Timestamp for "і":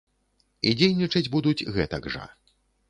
0.69-0.73